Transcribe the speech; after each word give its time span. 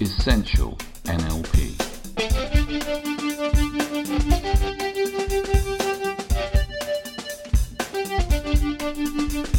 Essential 0.00 0.78
NLP. 1.06 1.76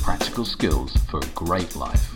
Practical 0.02 0.46
skills 0.46 0.96
for 1.10 1.20
a 1.20 1.26
great 1.36 1.76
life. 1.76 2.16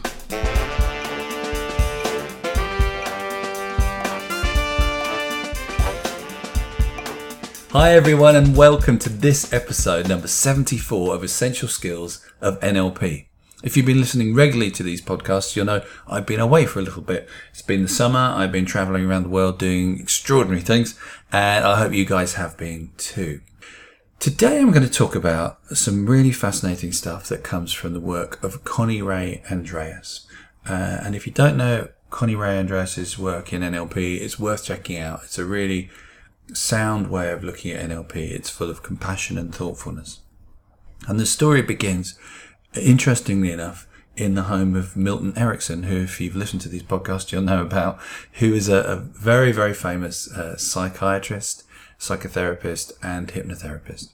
Hi, 7.71 7.91
everyone, 7.91 8.37
and 8.37 8.55
welcome 8.55 8.97
to 8.99 9.09
this 9.09 9.51
episode 9.51 10.07
number 10.07 10.29
74 10.29 11.13
of 11.13 11.25
Essential 11.25 11.67
Skills 11.67 12.25
of 12.39 12.57
NLP. 12.61 13.25
If 13.63 13.77
you've 13.77 13.85
been 13.85 14.01
listening 14.01 14.35
regularly 14.35 14.71
to 14.71 14.83
these 14.83 15.01
podcasts, 15.01 15.55
you'll 15.55 15.65
know 15.65 15.85
I've 16.05 16.25
been 16.25 16.41
away 16.41 16.65
for 16.65 16.79
a 16.79 16.83
little 16.83 17.01
bit. 17.01 17.29
It's 17.51 17.61
been 17.61 17.81
the 17.81 17.87
summer, 17.87 18.19
I've 18.19 18.51
been 18.51 18.65
traveling 18.65 19.05
around 19.05 19.23
the 19.23 19.29
world 19.29 19.57
doing 19.57 20.01
extraordinary 20.01 20.61
things, 20.61 20.99
and 21.31 21.63
I 21.63 21.79
hope 21.79 21.93
you 21.93 22.03
guys 22.03 22.33
have 22.33 22.57
been 22.57 22.91
too. 22.97 23.39
Today, 24.19 24.59
I'm 24.59 24.71
going 24.71 24.87
to 24.87 24.93
talk 24.93 25.15
about 25.15 25.59
some 25.75 26.05
really 26.05 26.33
fascinating 26.33 26.91
stuff 26.91 27.29
that 27.29 27.43
comes 27.43 27.71
from 27.71 27.93
the 27.93 28.01
work 28.01 28.43
of 28.43 28.65
Connirae 28.65 29.49
Andreas. 29.49 30.27
Uh, 30.67 30.99
and 31.01 31.15
if 31.15 31.25
you 31.25 31.31
don't 31.31 31.55
know 31.55 31.87
Connirae 32.09 32.59
Andreas's 32.59 33.17
work 33.17 33.53
in 33.53 33.61
NLP, 33.61 34.19
it's 34.19 34.37
worth 34.37 34.65
checking 34.65 34.97
out. 34.97 35.21
It's 35.23 35.39
a 35.39 35.45
really 35.45 35.89
sound 36.53 37.09
way 37.09 37.31
of 37.31 37.45
looking 37.45 37.71
at 37.71 37.89
NLP. 37.89 38.15
It's 38.15 38.49
full 38.49 38.69
of 38.69 38.83
compassion 38.83 39.37
and 39.37 39.55
thoughtfulness. 39.55 40.19
And 41.07 41.19
the 41.19 41.25
story 41.25 41.61
begins, 41.61 42.17
interestingly 42.75 43.51
enough, 43.51 43.87
in 44.15 44.35
the 44.35 44.43
home 44.43 44.75
of 44.75 44.95
Milton 44.95 45.33
Erickson, 45.35 45.83
who, 45.83 45.97
if 45.97 46.21
you've 46.21 46.35
listened 46.35 46.61
to 46.61 46.69
these 46.69 46.83
podcasts, 46.83 47.31
you'll 47.31 47.41
know 47.41 47.61
about, 47.61 47.99
who 48.33 48.53
is 48.53 48.69
a, 48.69 48.77
a 48.83 48.95
very, 48.97 49.51
very 49.51 49.73
famous 49.73 50.31
uh, 50.31 50.55
psychiatrist, 50.55 51.63
psychotherapist, 51.99 52.91
and 53.01 53.29
hypnotherapist. 53.29 54.13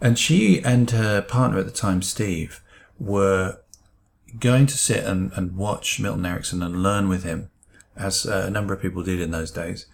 And 0.00 0.18
she 0.18 0.60
and 0.62 0.90
her 0.90 1.22
partner 1.22 1.58
at 1.58 1.66
the 1.66 1.72
time, 1.72 2.02
Steve, 2.02 2.60
were 2.98 3.58
going 4.40 4.66
to 4.66 4.76
sit 4.76 5.04
and, 5.04 5.32
and 5.34 5.56
watch 5.56 6.00
Milton 6.00 6.26
Erickson 6.26 6.62
and 6.62 6.82
learn 6.82 7.08
with 7.08 7.22
him, 7.22 7.50
as 7.96 8.26
uh, 8.26 8.44
a 8.46 8.50
number 8.50 8.74
of 8.74 8.82
people 8.82 9.04
did 9.04 9.20
in 9.20 9.30
those 9.30 9.52
days. 9.52 9.86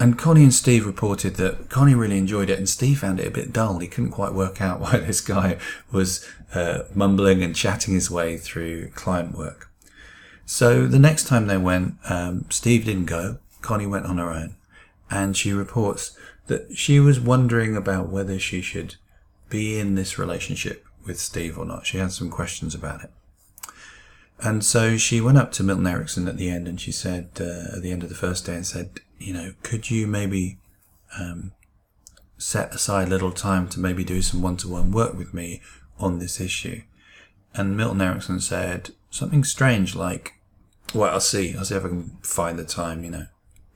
And 0.00 0.16
Connie 0.16 0.44
and 0.44 0.54
Steve 0.54 0.86
reported 0.86 1.34
that 1.36 1.68
Connie 1.68 1.94
really 1.94 2.18
enjoyed 2.18 2.50
it, 2.50 2.58
and 2.58 2.68
Steve 2.68 3.00
found 3.00 3.18
it 3.18 3.26
a 3.26 3.32
bit 3.32 3.52
dull. 3.52 3.80
He 3.80 3.88
couldn't 3.88 4.12
quite 4.12 4.32
work 4.32 4.60
out 4.60 4.80
why 4.80 4.98
this 4.98 5.20
guy 5.20 5.58
was 5.90 6.26
uh, 6.54 6.82
mumbling 6.94 7.42
and 7.42 7.54
chatting 7.54 7.94
his 7.94 8.10
way 8.10 8.36
through 8.36 8.90
client 8.90 9.36
work. 9.36 9.70
So 10.46 10.86
the 10.86 10.98
next 10.98 11.26
time 11.26 11.46
they 11.46 11.58
went, 11.58 11.96
um, 12.08 12.46
Steve 12.48 12.84
didn't 12.84 13.06
go. 13.06 13.38
Connie 13.60 13.86
went 13.86 14.06
on 14.06 14.18
her 14.18 14.30
own, 14.30 14.54
and 15.10 15.36
she 15.36 15.52
reports 15.52 16.16
that 16.46 16.76
she 16.76 17.00
was 17.00 17.20
wondering 17.20 17.76
about 17.76 18.08
whether 18.08 18.38
she 18.38 18.62
should 18.62 18.94
be 19.50 19.78
in 19.78 19.94
this 19.94 20.18
relationship 20.18 20.86
with 21.04 21.18
Steve 21.18 21.58
or 21.58 21.64
not. 21.64 21.86
She 21.86 21.98
had 21.98 22.12
some 22.12 22.30
questions 22.30 22.74
about 22.74 23.02
it. 23.02 23.10
And 24.40 24.64
so 24.64 24.96
she 24.96 25.20
went 25.20 25.38
up 25.38 25.50
to 25.52 25.64
Milton 25.64 25.86
Erickson 25.86 26.28
at 26.28 26.36
the 26.36 26.48
end 26.48 26.68
and 26.68 26.80
she 26.80 26.92
said, 26.92 27.28
uh, 27.40 27.76
at 27.76 27.82
the 27.82 27.90
end 27.90 28.02
of 28.02 28.08
the 28.08 28.14
first 28.14 28.46
day, 28.46 28.54
and 28.54 28.66
said, 28.66 29.00
you 29.18 29.32
know, 29.32 29.54
could 29.62 29.90
you 29.90 30.06
maybe 30.06 30.58
um, 31.18 31.52
set 32.36 32.74
aside 32.74 33.08
a 33.08 33.10
little 33.10 33.32
time 33.32 33.68
to 33.68 33.80
maybe 33.80 34.04
do 34.04 34.22
some 34.22 34.42
one 34.42 34.56
to 34.58 34.68
one 34.68 34.92
work 34.92 35.14
with 35.14 35.34
me 35.34 35.60
on 35.98 36.18
this 36.18 36.40
issue? 36.40 36.82
And 37.54 37.76
Milton 37.76 38.00
Erickson 38.00 38.40
said 38.40 38.90
something 39.10 39.44
strange 39.44 39.94
like, 39.94 40.34
well, 40.94 41.12
I'll 41.12 41.20
see. 41.20 41.54
I'll 41.56 41.64
see 41.64 41.74
if 41.74 41.84
I 41.84 41.88
can 41.88 42.16
find 42.22 42.58
the 42.58 42.64
time, 42.64 43.04
you 43.04 43.10
know. 43.10 43.26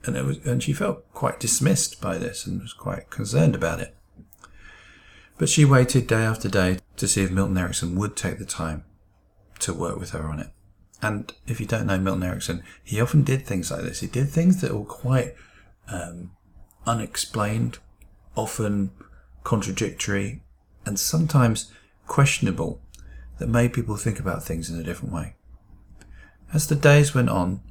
And 0.05 0.17
it 0.17 0.25
was, 0.25 0.37
and 0.45 0.61
she 0.61 0.73
felt 0.73 1.11
quite 1.13 1.39
dismissed 1.39 2.01
by 2.01 2.17
this 2.17 2.45
and 2.45 2.61
was 2.61 2.73
quite 2.73 3.09
concerned 3.09 3.55
about 3.55 3.79
it. 3.79 3.95
But 5.37 5.49
she 5.49 5.65
waited 5.65 6.07
day 6.07 6.23
after 6.23 6.49
day 6.49 6.79
to 6.97 7.07
see 7.07 7.23
if 7.23 7.31
Milton 7.31 7.57
Erickson 7.57 7.95
would 7.95 8.15
take 8.15 8.37
the 8.37 8.45
time 8.45 8.83
to 9.59 9.73
work 9.73 9.97
with 9.97 10.11
her 10.11 10.27
on 10.27 10.39
it. 10.39 10.49
And 11.01 11.33
if 11.47 11.59
you 11.59 11.65
don't 11.65 11.87
know 11.87 11.97
Milton 11.97 12.23
Erickson, 12.23 12.63
he 12.83 13.01
often 13.01 13.23
did 13.23 13.45
things 13.45 13.69
like 13.69 13.81
this. 13.81 13.99
He 13.99 14.07
did 14.07 14.29
things 14.29 14.61
that 14.61 14.73
were 14.73 14.85
quite 14.85 15.35
um, 15.89 16.31
unexplained, 16.85 17.79
often 18.35 18.91
contradictory, 19.43 20.43
and 20.85 20.97
sometimes 20.99 21.71
questionable, 22.07 22.81
that 23.39 23.47
made 23.47 23.73
people 23.73 23.97
think 23.97 24.19
about 24.19 24.43
things 24.43 24.69
in 24.69 24.79
a 24.79 24.83
different 24.83 25.13
way. 25.13 25.35
As 26.53 26.67
the 26.67 26.75
days 26.75 27.13
went 27.13 27.29
on, 27.29 27.61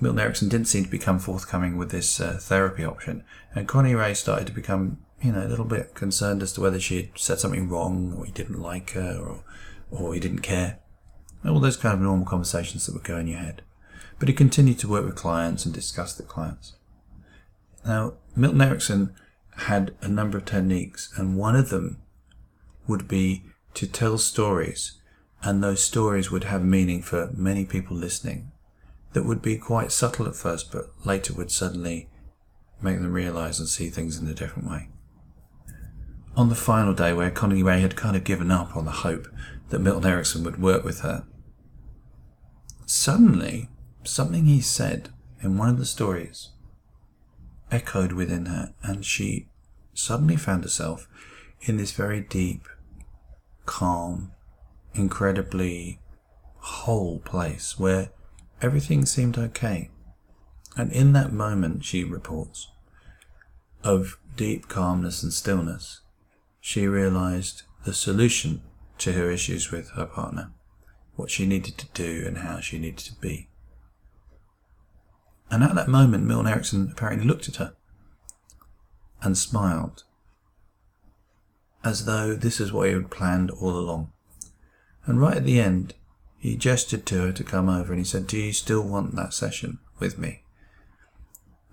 Milton 0.00 0.20
Erickson 0.20 0.48
didn't 0.48 0.68
seem 0.68 0.84
to 0.84 0.90
become 0.90 1.18
forthcoming 1.18 1.76
with 1.76 1.90
this 1.90 2.20
uh, 2.20 2.38
therapy 2.40 2.84
option, 2.84 3.24
and 3.54 3.68
Connirae 3.68 4.16
started 4.16 4.46
to 4.46 4.52
become, 4.52 4.98
you 5.20 5.32
know, 5.32 5.44
a 5.44 5.48
little 5.48 5.64
bit 5.64 5.94
concerned 5.94 6.42
as 6.42 6.52
to 6.54 6.60
whether 6.60 6.80
she 6.80 6.96
had 6.96 7.10
said 7.16 7.38
something 7.38 7.68
wrong, 7.68 8.14
or 8.16 8.24
he 8.24 8.32
didn't 8.32 8.60
like 8.60 8.90
her, 8.90 9.18
or, 9.20 9.44
or 9.90 10.14
he 10.14 10.20
didn't 10.20 10.40
care 10.40 10.78
all 11.44 11.60
those 11.60 11.76
kind 11.76 11.94
of 11.94 12.00
normal 12.00 12.26
conversations 12.26 12.86
that 12.86 12.94
would 12.94 13.04
go 13.04 13.16
in 13.18 13.26
your 13.26 13.38
head. 13.38 13.62
But 14.18 14.28
he 14.28 14.34
continued 14.34 14.78
to 14.80 14.88
work 14.88 15.04
with 15.04 15.14
clients 15.14 15.64
and 15.64 15.74
discuss 15.74 16.14
the 16.14 16.24
clients. 16.24 16.74
Now, 17.86 18.14
Milton 18.34 18.60
Erickson 18.60 19.14
had 19.56 19.94
a 20.00 20.08
number 20.08 20.38
of 20.38 20.44
techniques, 20.44 21.12
and 21.16 21.36
one 21.36 21.56
of 21.56 21.70
them 21.70 21.98
would 22.86 23.06
be 23.06 23.44
to 23.74 23.86
tell 23.86 24.18
stories, 24.18 25.00
and 25.42 25.62
those 25.62 25.82
stories 25.82 26.30
would 26.30 26.44
have 26.44 26.64
meaning 26.64 27.02
for 27.02 27.30
many 27.34 27.64
people 27.64 27.96
listening 27.96 28.50
that 29.12 29.24
would 29.24 29.40
be 29.40 29.56
quite 29.56 29.92
subtle 29.92 30.26
at 30.26 30.36
first, 30.36 30.70
but 30.72 30.90
later 31.04 31.32
would 31.32 31.50
suddenly 31.50 32.08
make 32.82 33.00
them 33.00 33.12
realize 33.12 33.58
and 33.58 33.68
see 33.68 33.88
things 33.88 34.18
in 34.18 34.28
a 34.28 34.34
different 34.34 34.68
way. 34.68 34.88
On 36.36 36.48
the 36.48 36.54
final 36.54 36.94
day, 36.94 37.12
where 37.12 37.30
Connirae 37.30 37.80
had 37.80 37.96
kind 37.96 38.16
of 38.16 38.24
given 38.24 38.50
up 38.50 38.76
on 38.76 38.84
the 38.84 38.90
hope 38.90 39.26
that 39.68 39.80
Milton 39.80 40.10
Erickson 40.10 40.44
would 40.44 40.60
work 40.60 40.84
with 40.84 41.00
her, 41.00 41.24
Suddenly, 42.90 43.68
something 44.02 44.46
he 44.46 44.62
said 44.62 45.10
in 45.42 45.58
one 45.58 45.68
of 45.68 45.76
the 45.76 45.84
stories 45.84 46.52
echoed 47.70 48.12
within 48.12 48.46
her, 48.46 48.72
and 48.82 49.04
she 49.04 49.48
suddenly 49.92 50.36
found 50.36 50.64
herself 50.64 51.06
in 51.60 51.76
this 51.76 51.92
very 51.92 52.22
deep, 52.22 52.66
calm, 53.66 54.32
incredibly 54.94 56.00
whole 56.56 57.18
place 57.18 57.78
where 57.78 58.08
everything 58.62 59.04
seemed 59.04 59.36
okay. 59.36 59.90
And 60.74 60.90
in 60.90 61.12
that 61.12 61.30
moment, 61.30 61.84
she 61.84 62.04
reports, 62.04 62.68
of 63.84 64.18
deep 64.34 64.66
calmness 64.68 65.22
and 65.22 65.30
stillness, 65.30 66.00
she 66.58 66.86
realized 66.86 67.64
the 67.84 67.92
solution 67.92 68.62
to 68.98 69.12
her 69.12 69.30
issues 69.30 69.70
with 69.70 69.90
her 69.90 70.06
partner 70.06 70.52
what 71.18 71.30
she 71.30 71.46
needed 71.46 71.76
to 71.76 71.86
do 71.94 72.24
and 72.26 72.38
how 72.38 72.60
she 72.60 72.78
needed 72.78 72.98
to 72.98 73.14
be. 73.16 73.48
And 75.50 75.64
at 75.64 75.74
that 75.74 75.88
moment, 75.88 76.24
Milton 76.24 76.46
Erickson 76.46 76.88
apparently 76.92 77.26
looked 77.26 77.48
at 77.48 77.56
her 77.56 77.74
and 79.20 79.36
smiled, 79.36 80.04
as 81.82 82.04
though 82.04 82.34
this 82.34 82.60
is 82.60 82.72
what 82.72 82.86
he 82.86 82.94
had 82.94 83.10
planned 83.10 83.50
all 83.50 83.76
along. 83.76 84.12
And 85.06 85.20
right 85.20 85.38
at 85.38 85.44
the 85.44 85.58
end, 85.58 85.94
he 86.38 86.54
gestured 86.54 87.04
to 87.06 87.22
her 87.22 87.32
to 87.32 87.42
come 87.42 87.68
over 87.68 87.92
and 87.92 87.98
he 88.00 88.04
said, 88.04 88.28
Do 88.28 88.38
you 88.38 88.52
still 88.52 88.82
want 88.82 89.16
that 89.16 89.34
session 89.34 89.78
with 89.98 90.18
me? 90.18 90.42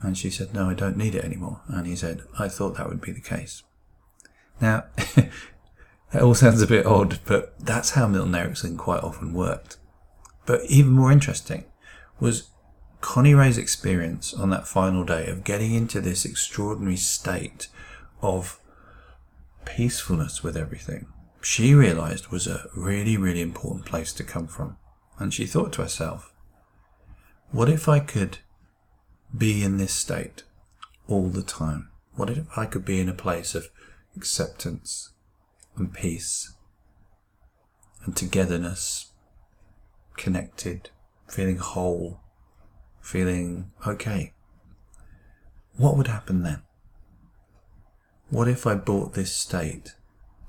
And 0.01 0.17
she 0.17 0.31
said, 0.31 0.55
No, 0.55 0.69
I 0.69 0.73
don't 0.73 0.97
need 0.97 1.13
it 1.13 1.23
anymore. 1.23 1.61
And 1.67 1.85
he 1.85 1.95
said, 1.95 2.23
I 2.39 2.47
thought 2.47 2.77
that 2.77 2.89
would 2.89 3.01
be 3.01 3.11
the 3.11 3.21
case. 3.21 3.61
Now, 4.59 4.85
It 6.13 6.21
all 6.21 6.35
sounds 6.35 6.61
a 6.61 6.67
bit 6.67 6.85
odd, 6.85 7.19
but 7.25 7.53
that's 7.59 7.91
how 7.91 8.07
Milton 8.07 8.35
Erickson 8.35 8.77
quite 8.77 9.03
often 9.03 9.33
worked. 9.33 9.77
But 10.45 10.61
even 10.69 10.91
more 10.91 11.11
interesting 11.11 11.65
was 12.19 12.49
Connirae's 13.01 13.57
experience 13.57 14.33
on 14.33 14.49
that 14.51 14.67
final 14.67 15.03
day 15.03 15.27
of 15.27 15.43
getting 15.43 15.73
into 15.73 15.99
this 15.99 16.25
extraordinary 16.25 16.97
state 16.97 17.67
of 18.21 18.59
peacefulness 19.65 20.43
with 20.43 20.55
everything. 20.55 21.07
She 21.41 21.73
realized 21.73 22.29
was 22.29 22.47
a 22.47 22.69
really, 22.75 23.17
really 23.17 23.41
important 23.41 23.85
place 23.85 24.13
to 24.13 24.23
come 24.23 24.47
from. 24.47 24.77
And 25.19 25.33
she 25.33 25.45
thought 25.45 25.73
to 25.73 25.81
herself, 25.81 26.33
what 27.51 27.69
if 27.69 27.87
I 27.87 27.99
could 27.99 28.39
be 29.35 29.63
in 29.63 29.77
this 29.77 29.93
state 29.93 30.43
all 31.07 31.29
the 31.29 31.43
time? 31.43 31.89
What 32.15 32.29
if 32.29 32.45
I 32.57 32.65
could 32.65 32.85
be 32.85 32.99
in 32.99 33.09
a 33.09 33.13
place 33.13 33.55
of 33.55 33.69
acceptance, 34.15 35.11
and 35.77 35.93
peace 35.93 36.53
and 38.03 38.15
togetherness, 38.15 39.11
connected, 40.15 40.89
feeling 41.27 41.57
whole, 41.57 42.21
feeling 43.01 43.71
okay. 43.85 44.33
What 45.77 45.97
would 45.97 46.07
happen 46.07 46.43
then? 46.43 46.61
What 48.29 48.47
if 48.47 48.65
I 48.65 48.75
brought 48.75 49.13
this 49.13 49.35
state 49.35 49.95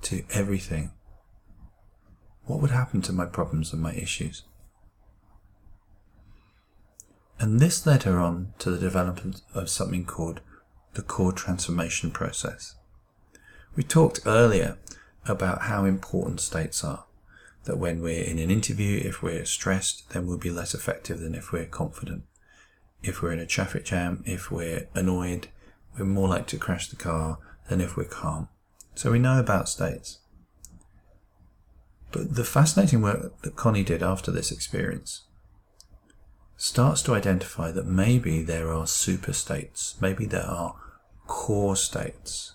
to 0.02 0.24
everything? 0.30 0.92
What 2.44 2.60
would 2.60 2.70
happen 2.70 3.02
to 3.02 3.12
my 3.12 3.26
problems 3.26 3.72
and 3.72 3.82
my 3.82 3.92
issues? 3.92 4.42
And 7.38 7.60
this 7.60 7.86
led 7.86 8.04
her 8.04 8.18
on 8.18 8.54
to 8.60 8.70
the 8.70 8.78
development 8.78 9.42
of 9.52 9.68
something 9.68 10.04
called 10.04 10.40
the 10.94 11.02
core 11.02 11.32
transformation 11.32 12.10
process. 12.10 12.76
We 13.74 13.82
talked 13.82 14.20
earlier 14.24 14.78
about 15.28 15.62
how 15.62 15.84
important 15.84 16.40
states 16.40 16.84
are. 16.84 17.04
That 17.64 17.78
when 17.78 18.00
we're 18.00 18.24
in 18.24 18.38
an 18.38 18.50
interview, 18.50 19.00
if 19.04 19.22
we're 19.22 19.44
stressed, 19.44 20.10
then 20.10 20.26
we'll 20.26 20.38
be 20.38 20.50
less 20.50 20.74
effective 20.74 21.20
than 21.20 21.34
if 21.34 21.52
we're 21.52 21.66
confident. 21.66 22.22
If 23.02 23.22
we're 23.22 23.32
in 23.32 23.40
a 23.40 23.46
traffic 23.46 23.84
jam, 23.84 24.22
if 24.24 24.50
we're 24.50 24.88
annoyed, 24.94 25.48
we're 25.98 26.04
more 26.04 26.28
likely 26.28 26.46
to 26.46 26.58
crash 26.58 26.88
the 26.88 26.96
car 26.96 27.38
than 27.68 27.80
if 27.80 27.96
we're 27.96 28.04
calm. 28.04 28.48
So 28.94 29.10
we 29.10 29.18
know 29.18 29.38
about 29.38 29.68
states. 29.68 30.18
But 32.12 32.34
the 32.34 32.44
fascinating 32.44 33.02
work 33.02 33.42
that 33.42 33.56
Connie 33.56 33.82
did 33.82 34.02
after 34.02 34.30
this 34.30 34.52
experience 34.52 35.22
starts 36.56 37.02
to 37.02 37.14
identify 37.14 37.70
that 37.72 37.86
maybe 37.86 38.42
there 38.42 38.72
are 38.72 38.86
super 38.86 39.32
states, 39.32 39.96
maybe 40.00 40.24
there 40.24 40.46
are 40.46 40.76
core 41.26 41.76
states 41.76 42.54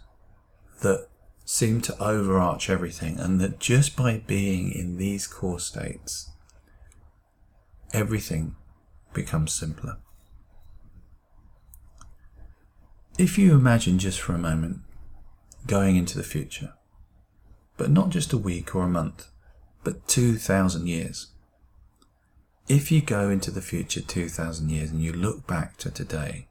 that 0.82 1.08
seem 1.52 1.82
to 1.82 2.02
overarch 2.02 2.70
everything, 2.70 3.20
and 3.20 3.42
that 3.42 3.60
just 3.60 3.98
by 3.98 4.24
being 4.26 4.72
in 4.72 4.96
these 4.96 5.28
core 5.28 5.60
states, 5.60 6.32
everything 7.92 8.56
becomes 9.12 9.52
simpler. 9.52 9.98
If 13.20 13.38
you 13.38 13.54
imagine 13.54 14.00
just 14.00 14.22
for 14.22 14.34
a 14.34 14.38
moment 14.38 14.80
going 15.68 15.98
into 15.98 16.18
the 16.18 16.24
future, 16.24 16.74
but 17.76 17.92
not 17.92 18.12
just 18.12 18.32
a 18.32 18.38
week 18.38 18.74
or 18.74 18.84
a 18.84 18.90
month, 18.90 19.28
but 19.84 20.08
2,000 20.08 20.88
years. 20.88 21.34
If 22.70 22.94
you 22.94 23.02
go 23.02 23.30
into 23.30 23.52
the 23.52 23.62
future 23.62 24.00
2,000 24.00 24.70
years 24.70 24.90
and 24.90 25.02
you 25.02 25.12
look 25.12 25.48
back 25.48 25.76
to 25.80 25.92
today, 25.92 26.48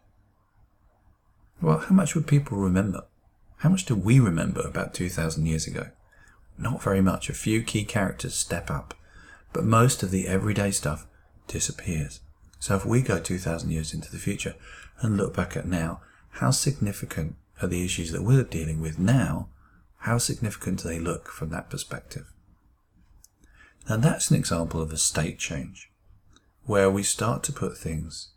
well, 1.62 1.78
how 1.78 1.94
much 1.94 2.14
would 2.14 2.26
people 2.26 2.58
remember? 2.58 3.06
How 3.60 3.68
much 3.68 3.84
do 3.84 3.94
we 3.94 4.18
remember 4.18 4.62
about 4.62 4.94
2,000 4.94 5.44
years 5.44 5.66
ago? 5.66 5.88
Not 6.56 6.82
very 6.82 7.02
much. 7.02 7.28
A 7.28 7.34
few 7.34 7.62
key 7.62 7.84
characters 7.84 8.34
step 8.34 8.70
up, 8.70 8.94
but 9.52 9.64
most 9.64 10.02
of 10.02 10.10
the 10.10 10.28
everyday 10.28 10.70
stuff 10.70 11.06
disappears. 11.46 12.20
So 12.58 12.76
if 12.76 12.86
we 12.86 13.02
go 13.02 13.18
2,000 13.18 13.70
years 13.70 13.92
into 13.92 14.10
the 14.10 14.18
future 14.18 14.54
and 15.02 15.18
look 15.18 15.36
back 15.36 15.58
at 15.58 15.66
now, 15.66 16.00
how 16.30 16.52
significant 16.52 17.36
are 17.60 17.68
the 17.68 17.84
issues 17.84 18.12
that 18.12 18.22
we're 18.22 18.44
dealing 18.44 18.80
with 18.80 18.98
now? 18.98 19.48
How 19.98 20.16
significant 20.16 20.82
do 20.82 20.88
they 20.88 20.98
look 20.98 21.28
from 21.28 21.50
that 21.50 21.68
perspective? 21.68 22.32
Now 23.90 23.98
that's 23.98 24.30
an 24.30 24.36
example 24.36 24.80
of 24.80 24.90
a 24.90 24.96
state 24.96 25.38
change, 25.38 25.90
where 26.64 26.90
we 26.90 27.02
start 27.02 27.42
to 27.42 27.52
put 27.52 27.76
things 27.76 28.28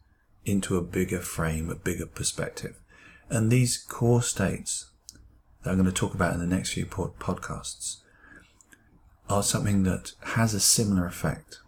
into 0.44 0.76
a 0.76 0.82
bigger 0.82 1.22
frame, 1.22 1.70
a 1.70 1.76
bigger 1.76 2.08
perspective. 2.08 2.76
And 3.30 3.50
these 3.50 3.78
core 3.78 4.22
states 4.22 4.90
that 5.64 5.70
I'm 5.70 5.78
going 5.78 5.86
to 5.86 5.92
talk 5.92 6.14
about 6.14 6.34
in 6.34 6.40
the 6.40 6.56
next 6.56 6.74
few 6.74 6.86
podcasts 6.86 7.98
are 9.30 9.44
something 9.44 9.84
that 9.84 10.14
has 10.22 10.54
a 10.54 10.60
similar 10.60 11.06
effect. 11.06 11.60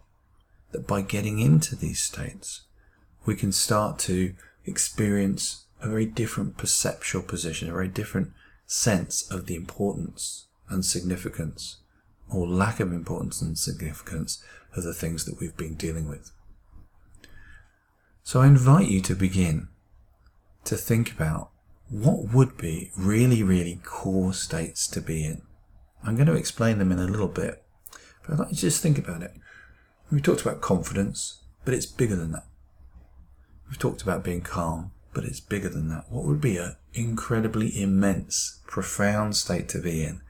That 0.72 0.86
by 0.86 1.02
getting 1.02 1.38
into 1.38 1.74
these 1.74 2.02
states, 2.02 2.62
we 3.24 3.34
can 3.34 3.52
start 3.52 3.98
to 4.00 4.34
experience 4.64 5.64
a 5.80 5.88
very 5.88 6.06
different 6.06 6.56
perceptual 6.56 7.22
position, 7.22 7.68
a 7.68 7.72
very 7.72 7.88
different 7.88 8.32
sense 8.66 9.30
of 9.30 9.46
the 9.46 9.54
importance 9.54 10.46
and 10.68 10.84
significance, 10.84 11.76
or 12.28 12.46
lack 12.46 12.80
of 12.80 12.92
importance 12.92 13.40
and 13.40 13.56
significance, 13.56 14.42
of 14.74 14.82
the 14.82 14.92
things 14.92 15.24
that 15.24 15.40
we've 15.40 15.56
been 15.56 15.74
dealing 15.74 16.08
with. 16.08 16.32
So 18.22 18.40
I 18.40 18.46
invite 18.46 18.88
you 18.88 19.00
to 19.02 19.14
begin 19.14 19.68
to 20.64 20.76
think 20.76 21.12
about 21.12 21.50
what 21.88 22.32
would 22.32 22.56
be 22.56 22.90
really, 22.96 23.42
really 23.42 23.80
core 23.84 24.32
states 24.32 24.86
to 24.88 25.00
be 25.00 25.24
in? 25.24 25.42
I'm 26.02 26.16
going 26.16 26.26
to 26.26 26.34
explain 26.34 26.78
them 26.78 26.92
in 26.92 26.98
a 26.98 27.06
little 27.06 27.28
bit, 27.28 27.62
but 28.22 28.32
I'd 28.32 28.38
like 28.38 28.48
you 28.50 28.54
to 28.56 28.60
just 28.60 28.82
think 28.82 28.98
about 28.98 29.22
it. 29.22 29.32
We 30.10 30.20
talked 30.20 30.42
about 30.42 30.60
confidence, 30.60 31.42
but 31.64 31.74
it's 31.74 31.86
bigger 31.86 32.16
than 32.16 32.32
that. 32.32 32.46
We've 33.68 33.78
talked 33.78 34.02
about 34.02 34.24
being 34.24 34.40
calm, 34.40 34.92
but 35.12 35.24
it's 35.24 35.40
bigger 35.40 35.68
than 35.68 35.88
that. 35.88 36.04
What 36.08 36.24
would 36.24 36.40
be 36.40 36.56
an 36.56 36.76
incredibly 36.94 37.80
immense, 37.80 38.60
profound 38.66 39.36
state 39.36 39.68
to 39.70 39.80
be 39.80 40.04
in 40.04 40.20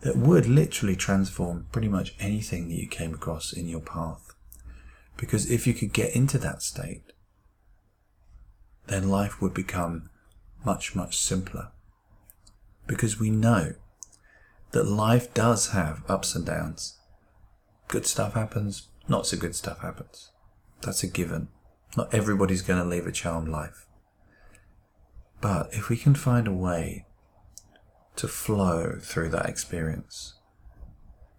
that 0.00 0.16
would 0.16 0.46
literally 0.46 0.96
transform 0.96 1.66
pretty 1.72 1.88
much 1.88 2.14
anything 2.20 2.68
that 2.68 2.74
you 2.74 2.88
came 2.88 3.14
across 3.14 3.52
in 3.52 3.68
your 3.68 3.80
path? 3.80 4.34
Because 5.16 5.50
if 5.50 5.66
you 5.66 5.74
could 5.74 5.92
get 5.92 6.14
into 6.16 6.38
that 6.38 6.62
state, 6.62 7.04
then 8.86 9.08
life 9.08 9.40
would 9.40 9.54
become 9.54 10.10
much, 10.64 10.94
much 10.94 11.18
simpler. 11.18 11.68
Because 12.86 13.18
we 13.18 13.30
know 13.30 13.74
that 14.72 14.84
life 14.84 15.32
does 15.34 15.68
have 15.68 16.02
ups 16.08 16.34
and 16.34 16.44
downs. 16.44 16.98
Good 17.88 18.06
stuff 18.06 18.34
happens, 18.34 18.88
not 19.08 19.26
so 19.26 19.36
good 19.36 19.54
stuff 19.54 19.80
happens. 19.80 20.30
That's 20.80 21.02
a 21.02 21.06
given. 21.06 21.48
Not 21.96 22.12
everybody's 22.12 22.62
going 22.62 22.82
to 22.82 22.88
live 22.88 23.06
a 23.06 23.12
charmed 23.12 23.48
life. 23.48 23.86
But 25.40 25.68
if 25.72 25.88
we 25.88 25.96
can 25.96 26.14
find 26.14 26.46
a 26.46 26.52
way 26.52 27.06
to 28.16 28.28
flow 28.28 28.98
through 29.00 29.30
that 29.30 29.46
experience, 29.46 30.34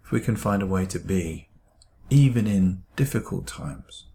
if 0.04 0.10
we 0.10 0.20
can 0.20 0.36
find 0.36 0.62
a 0.62 0.66
way 0.66 0.86
to 0.86 0.98
be, 0.98 1.48
even 2.10 2.46
in 2.46 2.82
difficult 2.96 3.46
times, 3.46 4.06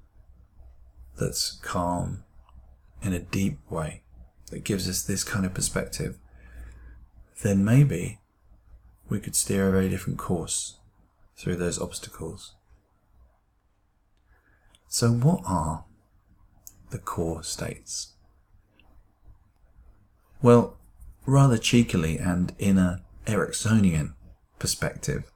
that's 1.18 1.60
calm 1.64 2.24
in 3.02 3.14
a 3.14 3.20
deep 3.20 3.60
way, 3.70 4.04
that 4.50 4.64
gives 4.64 4.90
us 4.90 5.04
this 5.04 5.24
kind 5.24 5.46
of 5.46 5.54
perspective, 5.54 6.18
then 7.42 7.64
maybe 7.64 8.20
we 9.10 9.20
could 9.20 9.36
steer 9.36 9.70
a 9.70 9.72
very 9.72 9.90
different 9.90 10.20
course 10.20 10.78
through 11.36 11.56
those 11.56 11.80
obstacles. 11.80 12.56
So, 14.88 15.12
what 15.12 15.42
are 15.46 15.86
the 16.90 16.98
core 16.98 17.44
states? 17.44 18.14
Well, 20.42 20.78
rather 21.26 21.58
cheekily 21.58 22.18
and 22.18 22.54
in 22.58 22.78
a 22.78 23.02
Ericksonian 23.26 24.14
perspective, 24.58 25.32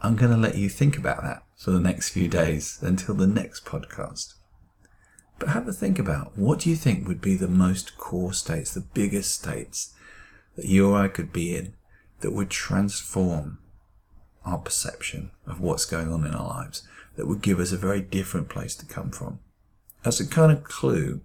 I'm 0.00 0.16
going 0.16 0.32
to 0.32 0.36
let 0.36 0.56
you 0.56 0.68
think 0.68 0.96
about 0.96 1.22
that 1.22 1.42
for 1.56 1.70
the 1.70 1.80
next 1.80 2.10
few 2.10 2.28
days 2.28 2.78
until 2.82 3.14
the 3.14 3.26
next 3.26 3.64
podcast. 3.64 4.34
But 5.42 5.50
have 5.54 5.66
a 5.66 5.72
think 5.72 5.98
about 5.98 6.38
what 6.38 6.60
do 6.60 6.70
you 6.70 6.76
think 6.76 7.08
would 7.08 7.20
be 7.20 7.34
the 7.34 7.48
most 7.48 7.98
core 7.98 8.32
states, 8.32 8.72
the 8.72 8.80
biggest 8.80 9.34
states 9.34 9.92
that 10.54 10.66
you 10.66 10.88
or 10.88 10.96
I 10.96 11.08
could 11.08 11.32
be 11.32 11.56
in 11.56 11.74
that 12.20 12.30
would 12.30 12.48
transform 12.48 13.58
our 14.44 14.58
perception 14.58 15.32
of 15.44 15.60
what's 15.60 15.84
going 15.84 16.12
on 16.12 16.24
in 16.24 16.32
our 16.32 16.46
lives, 16.46 16.86
that 17.16 17.26
would 17.26 17.42
give 17.42 17.58
us 17.58 17.72
a 17.72 17.76
very 17.76 18.00
different 18.00 18.50
place 18.50 18.76
to 18.76 18.86
come 18.86 19.10
from. 19.10 19.40
As 20.04 20.20
a 20.20 20.28
kind 20.28 20.52
of 20.52 20.62
clue, 20.62 21.22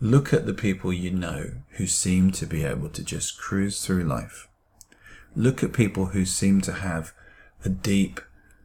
look 0.00 0.32
at 0.32 0.44
the 0.44 0.52
people 0.52 0.92
you 0.92 1.12
know 1.12 1.52
who 1.76 1.86
seem 1.86 2.32
to 2.32 2.46
be 2.46 2.64
able 2.64 2.88
to 2.88 3.04
just 3.04 3.38
cruise 3.38 3.86
through 3.86 4.02
life. 4.02 4.48
Look 5.36 5.62
at 5.62 5.72
people 5.72 6.06
who 6.06 6.24
seem 6.24 6.62
to 6.62 6.72
have 6.72 7.12
a 7.64 7.68
deep 7.68 8.20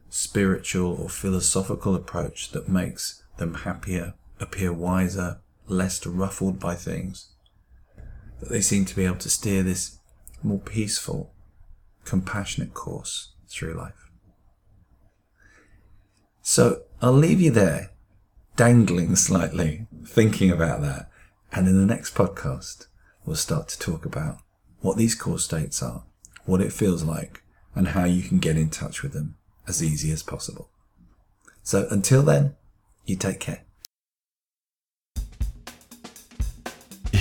spiritual 0.08 1.00
or 1.00 1.08
philosophical 1.08 1.94
approach 1.94 2.50
that 2.50 2.68
makes 2.68 3.22
them 3.36 3.54
happier, 3.54 4.14
appear 4.40 4.72
wiser, 4.72 5.40
less 5.66 6.04
ruffled 6.04 6.58
by 6.58 6.74
things. 6.74 7.28
That 8.40 8.48
they 8.48 8.60
seem 8.60 8.84
to 8.86 8.96
be 8.96 9.04
able 9.04 9.16
to 9.16 9.30
steer 9.30 9.62
this 9.62 9.98
more 10.42 10.58
peaceful, 10.58 11.32
compassionate 12.04 12.74
course 12.74 13.32
through 13.48 13.74
life. 13.74 14.10
So 16.42 16.82
I'll 17.02 17.12
leave 17.12 17.40
you 17.40 17.50
there, 17.50 17.90
dangling 18.56 19.14
slightly, 19.16 19.86
thinking 20.06 20.50
about 20.50 20.80
that. 20.82 21.10
And 21.52 21.68
in 21.68 21.78
the 21.78 21.94
next 21.94 22.14
podcast, 22.14 22.86
we'll 23.24 23.36
start 23.36 23.68
to 23.68 23.78
talk 23.78 24.06
about 24.06 24.38
what 24.80 24.96
these 24.96 25.14
core 25.14 25.38
states 25.38 25.82
are, 25.82 26.04
what 26.46 26.60
it 26.60 26.72
feels 26.72 27.02
like, 27.02 27.42
and 27.74 27.88
how 27.88 28.04
you 28.04 28.22
can 28.22 28.38
get 28.38 28.56
in 28.56 28.70
touch 28.70 29.02
with 29.02 29.12
them 29.12 29.36
as 29.68 29.82
easy 29.82 30.10
as 30.10 30.22
possible. 30.22 30.70
So 31.62 31.86
until 31.90 32.22
then, 32.22 32.56
you 33.04 33.16
take 33.16 33.40
care. 33.40 33.64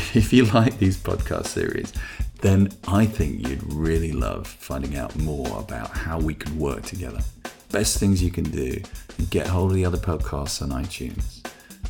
if 0.16 0.34
you 0.34 0.46
like 0.46 0.80
these 0.80 0.98
podcast 0.98 1.46
series, 1.48 1.94
then 2.42 2.70
I 2.88 3.06
think 3.06 3.48
you'd 3.48 3.62
really 3.72 4.12
love 4.12 4.48
finding 4.48 4.98
out 4.98 5.16
more 5.18 5.60
about 5.60 5.92
how 5.92 6.20
we 6.20 6.34
could 6.34 6.58
work 6.58 6.82
together. 6.84 7.20
Best 7.72 8.00
things 8.00 8.24
you 8.24 8.32
can 8.32 8.46
do 8.46 8.82
get 9.30 9.46
hold 9.46 9.70
of 9.70 9.76
the 9.76 9.86
other 9.86 10.00
podcasts 10.00 10.64
on 10.64 10.70
iTunes 10.70 11.46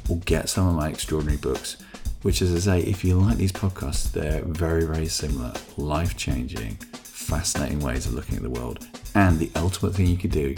or 0.10 0.18
get 0.26 0.50
some 0.50 0.68
of 0.68 0.76
my 0.76 0.90
extraordinary 0.90 1.38
books, 1.38 1.78
which, 2.24 2.42
as 2.42 2.54
I 2.54 2.60
say, 2.60 2.86
if 2.86 3.06
you 3.06 3.16
like 3.16 3.38
these 3.38 3.54
podcasts, 3.54 4.12
they're 4.12 4.42
very, 4.42 4.84
very 4.84 5.08
similar, 5.08 5.54
life 5.78 6.18
changing, 6.18 6.76
fascinating 6.76 7.80
ways 7.80 8.06
of 8.06 8.16
looking 8.16 8.36
at 8.36 8.44
the 8.44 8.50
world. 8.50 8.86
And 9.16 9.40
the 9.40 9.52
ultimate 9.56 9.96
thing 9.96 10.08
you 10.08 10.18
could 10.18 10.32
do 10.32 10.56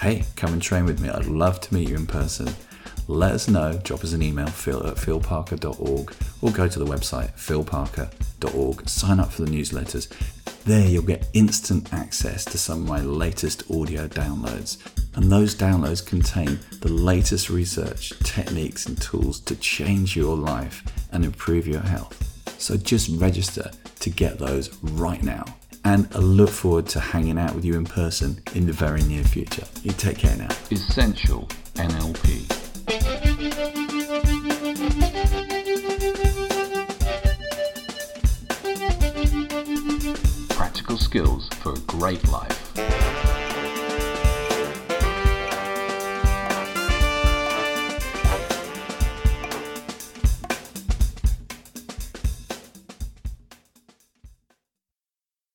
hey, 0.00 0.24
come 0.34 0.54
and 0.54 0.62
train 0.62 0.86
with 0.86 0.98
me. 1.00 1.10
I'd 1.10 1.26
love 1.26 1.60
to 1.60 1.74
meet 1.74 1.90
you 1.90 1.94
in 1.96 2.06
person 2.06 2.48
let 3.10 3.32
us 3.32 3.48
know. 3.48 3.78
Drop 3.82 4.04
us 4.04 4.12
an 4.12 4.22
email, 4.22 4.46
phil 4.46 4.86
at 4.86 4.94
philparker.org, 4.94 6.14
or 6.42 6.50
go 6.50 6.68
to 6.68 6.78
the 6.78 6.84
website, 6.84 7.32
philparker.org. 7.34 8.88
Sign 8.88 9.20
up 9.20 9.32
for 9.32 9.42
the 9.42 9.50
newsletters. 9.50 10.08
There 10.64 10.86
you'll 10.86 11.02
get 11.02 11.28
instant 11.32 11.92
access 11.92 12.44
to 12.44 12.58
some 12.58 12.82
of 12.82 12.88
my 12.88 13.00
latest 13.00 13.70
audio 13.70 14.06
downloads. 14.08 14.78
And 15.16 15.30
those 15.30 15.54
downloads 15.54 16.04
contain 16.04 16.60
the 16.80 16.90
latest 16.90 17.50
research, 17.50 18.12
techniques, 18.20 18.86
and 18.86 19.00
tools 19.00 19.40
to 19.40 19.56
change 19.56 20.16
your 20.16 20.36
life 20.36 20.84
and 21.12 21.24
improve 21.24 21.66
your 21.66 21.80
health. 21.80 22.16
So 22.60 22.76
just 22.76 23.08
register 23.20 23.70
to 24.00 24.10
get 24.10 24.38
those 24.38 24.74
right 24.82 25.22
now. 25.22 25.44
And 25.84 26.08
I 26.14 26.18
look 26.18 26.50
forward 26.50 26.86
to 26.88 27.00
hanging 27.00 27.38
out 27.38 27.54
with 27.54 27.64
you 27.64 27.74
in 27.74 27.84
person 27.84 28.42
in 28.54 28.66
the 28.66 28.72
very 28.72 29.02
near 29.02 29.24
future. 29.24 29.64
You 29.82 29.92
take 29.92 30.18
care 30.18 30.36
now. 30.36 30.54
Essential 30.70 31.48
NLP. 31.74 32.49
Skills 41.10 41.48
for 41.60 41.72
a 41.72 41.78
great 41.88 42.22
life. 42.28 42.59